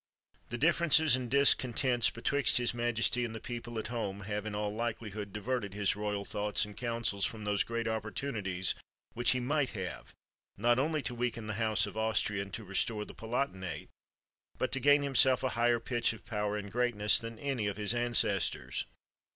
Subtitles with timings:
[0.49, 4.73] The differences and discontents betwixt his majesty and the people at home, have in all
[4.73, 8.73] likelihood diverted his royal thoughts and coun sels from those great opportunities
[9.13, 10.11] which he might have,
[10.57, 13.89] not only to weaken the House of Austria, and to restore the palatinate,
[14.57, 17.77] but to gain himself a higher pitch of power and great ness than any of
[17.77, 18.85] his ancestors.